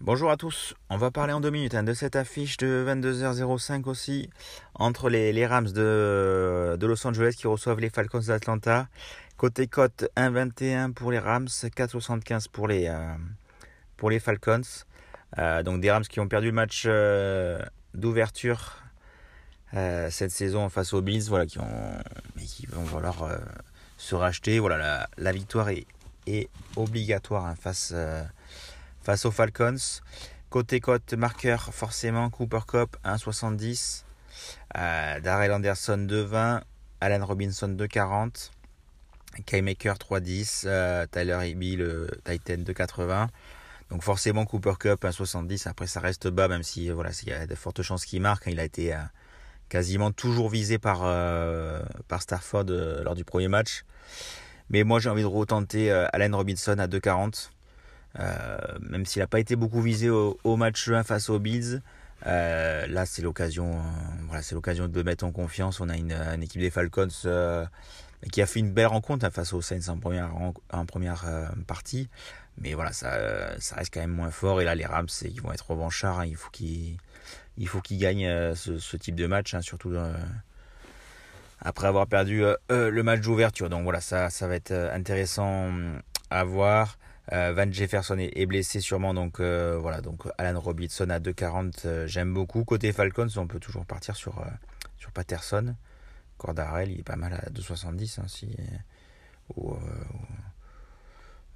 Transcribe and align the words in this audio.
Bonjour 0.00 0.30
à 0.30 0.36
tous, 0.36 0.74
on 0.90 0.96
va 0.96 1.10
parler 1.10 1.32
en 1.32 1.40
deux 1.40 1.50
minutes 1.50 1.74
hein, 1.74 1.82
de 1.82 1.92
cette 1.92 2.16
affiche 2.16 2.56
de 2.56 2.84
22h05 2.88 3.84
aussi 3.84 4.30
entre 4.74 5.08
les, 5.10 5.46
Rams 5.46 5.70
de, 5.70 6.78
Los 6.80 7.06
Angeles 7.06 7.34
qui 7.36 7.46
reçoivent 7.46 7.80
les 7.80 7.90
Falcons 7.90 8.20
d'Atlanta. 8.20 8.88
Côté 9.36 9.66
cote 9.66 10.06
1,21 10.16 10.92
pour 10.92 11.12
les 11.12 11.18
Rams, 11.18 11.46
4,75 11.46 12.46
euh, 12.46 13.14
pour 13.96 14.10
les, 14.10 14.18
Falcons. 14.18 14.60
Euh, 15.38 15.62
donc 15.62 15.80
des 15.80 15.90
Rams 15.90 16.04
qui 16.04 16.20
ont 16.20 16.28
perdu 16.28 16.46
le 16.48 16.54
match 16.54 16.84
euh, 16.86 17.58
d'ouverture 17.94 18.82
cette 19.72 20.30
saison 20.30 20.68
face 20.68 20.92
aux 20.92 21.02
Bills, 21.02 21.24
voilà, 21.28 21.46
qui, 21.46 21.58
ont, 21.58 22.02
qui 22.38 22.66
vont 22.66 22.82
vouloir 22.82 23.28
se 23.96 24.14
racheter. 24.14 24.58
Voilà, 24.58 25.08
la, 25.16 25.32
victoire 25.32 25.68
est, 25.68 25.86
obligatoire 26.76 27.46
hein, 27.46 27.54
face 27.54 27.94
face 29.02 29.24
aux 29.24 29.30
Falcons. 29.30 29.76
Côté 30.50 30.80
cote 30.80 31.12
marqueur, 31.14 31.74
forcément, 31.74 32.30
Cooper 32.30 32.60
Cup 32.66 32.96
1,70. 33.04 34.04
Euh, 34.76 35.20
Darrell 35.20 35.52
Anderson 35.52 36.06
2,20. 36.08 36.62
Alan 37.00 37.26
Robinson 37.26 37.68
2,40. 37.68 38.50
K-Maker 39.46 39.96
3,10. 39.96 40.64
Euh, 40.66 41.06
Tyler 41.06 41.38
Eby, 41.50 41.76
le 41.76 42.08
Titan 42.24 42.56
2,80. 42.56 43.28
Donc 43.90 44.02
forcément 44.02 44.44
Cooper 44.44 44.74
Cup 44.78 45.04
1,70. 45.04 45.68
Après 45.68 45.86
ça 45.86 46.00
reste 46.00 46.28
bas, 46.28 46.48
même 46.48 46.62
si 46.62 46.90
voilà, 46.90 47.10
il 47.22 47.28
y 47.28 47.32
a 47.32 47.46
de 47.46 47.54
fortes 47.54 47.82
chances 47.82 48.04
qu'il 48.04 48.20
marque. 48.20 48.44
Il 48.46 48.60
a 48.60 48.64
été 48.64 48.94
euh, 48.94 48.98
quasiment 49.68 50.10
toujours 50.10 50.48
visé 50.48 50.78
par, 50.78 51.00
euh, 51.04 51.82
par 52.08 52.22
Starford 52.22 52.66
lors 53.02 53.14
du 53.14 53.24
premier 53.24 53.48
match. 53.48 53.84
Mais 54.70 54.84
moi 54.84 55.00
j'ai 55.00 55.08
envie 55.08 55.22
de 55.22 55.26
retenter 55.26 55.90
Alan 55.90 56.36
Robinson 56.36 56.78
à 56.78 56.86
2,40. 56.86 57.50
Euh, 58.18 58.58
même 58.80 59.06
s'il 59.06 59.20
n'a 59.20 59.26
pas 59.26 59.40
été 59.40 59.56
beaucoup 59.56 59.80
visé 59.80 60.10
au, 60.10 60.56
match 60.56 60.88
1 60.88 61.02
face 61.02 61.30
aux 61.30 61.38
Bills. 61.38 61.82
Euh, 62.26 62.86
là, 62.88 63.06
c'est 63.06 63.22
l'occasion, 63.22 63.80
euh, 64.32 64.88
de 64.88 65.02
mettre 65.02 65.24
en 65.24 65.32
confiance. 65.32 65.80
On 65.80 65.88
a 65.88 65.96
une, 65.96 66.42
équipe 66.42 66.60
des 66.60 66.70
Falcons 66.70 67.08
qui 68.32 68.42
a 68.42 68.46
fait 68.46 68.60
une 68.60 68.72
belle 68.72 68.86
rencontre 68.86 69.24
hein, 69.24 69.30
face 69.30 69.52
aux 69.52 69.62
Saints 69.62 69.88
en 69.88 69.98
première, 69.98 70.30
première 70.86 71.24
partie. 71.66 72.08
Mais 72.60 72.74
voilà, 72.74 72.92
ça, 72.92 73.58
ça 73.60 73.76
reste 73.76 73.94
quand 73.94 74.00
même 74.00 74.10
moins 74.10 74.30
fort. 74.30 74.60
Et 74.60 74.64
là, 74.64 74.74
les 74.74 74.86
Rams, 74.86 75.08
ils 75.22 75.40
vont 75.40 75.52
être 75.52 75.70
revanchards. 75.70 76.20
Hein. 76.20 76.26
Il 76.26 76.36
faut 76.36 76.50
qu'ils, 76.50 76.96
il 77.56 77.68
faut 77.68 77.80
qu'ils 77.80 77.98
gagnent 77.98 78.54
ce, 78.54 78.96
type 78.96 79.14
de 79.14 79.26
match, 79.26 79.54
hein, 79.54 79.60
surtout 79.60 79.94
après 81.60 81.86
avoir 81.86 82.06
perdu 82.08 82.42
le 82.68 83.02
match 83.02 83.20
d'ouverture. 83.20 83.70
Donc 83.70 83.84
voilà, 83.84 84.00
ça, 84.00 84.30
ça 84.30 84.48
va 84.48 84.56
être 84.56 84.72
intéressant 84.72 85.70
à 86.30 86.44
voir. 86.44 86.98
Euh, 87.32 87.52
Van 87.54 87.70
Jefferson 87.70 88.16
est, 88.18 88.46
blessé 88.46 88.80
sûrement, 88.80 89.12
donc 89.12 89.40
euh, 89.40 89.78
voilà. 89.80 90.00
Donc 90.00 90.22
Alan 90.38 90.58
Robinson 90.58 91.10
à 91.10 91.18
2,40, 91.18 91.72
euh, 91.84 92.06
j'aime 92.06 92.32
beaucoup. 92.32 92.64
Côté 92.64 92.92
Falcons, 92.92 93.28
on 93.36 93.46
peut 93.46 93.60
toujours 93.60 93.84
partir 93.84 94.16
sur, 94.16 94.44
sur 94.98 95.10
Patterson. 95.10 95.74
Cordarel, 96.38 96.90
il 96.90 97.00
est 97.00 97.04
pas 97.04 97.16
mal 97.16 97.34
à 97.34 97.50
2,70. 97.50 98.20
Hein, 98.20 98.24
si, 98.28 98.48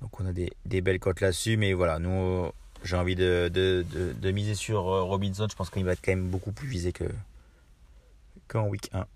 donc 0.00 0.20
on 0.20 0.26
a 0.26 0.32
des, 0.32 0.80
belles 0.80 0.98
cotes 0.98 1.20
là-dessus, 1.20 1.56
mais 1.56 1.72
voilà, 1.72 1.98
nous 1.98 2.50
j'ai 2.84 2.96
envie 2.96 3.14
de, 3.14 4.32
miser 4.32 4.54
sur 4.54 4.82
Robinson. 4.82 5.46
Je 5.50 5.56
pense 5.56 5.70
qu'il 5.70 5.84
va 5.84 5.92
être 5.92 6.02
quand 6.04 6.12
même 6.12 6.28
beaucoup 6.28 6.52
plus 6.52 6.68
visé 6.68 6.92
que 6.92 7.04
qu'en 8.48 8.66
week 8.66 8.90
1. 8.92 9.06